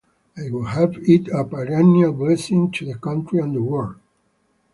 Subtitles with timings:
[0.35, 3.97] I would have it a perennial blessing to the country and the world.